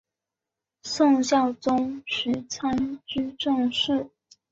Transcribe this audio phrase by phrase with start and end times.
[0.81, 4.09] 宋孝宗时参知政事。